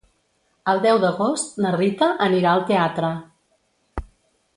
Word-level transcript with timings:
El 0.71 0.79
deu 0.85 1.01
d'agost 1.03 1.59
na 1.65 1.73
Rita 1.75 2.07
anirà 2.29 2.49
al 2.55 2.65
teatre. 2.71 3.13